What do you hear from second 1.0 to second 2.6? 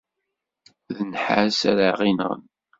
nnḥas ara ɣ-inɣen.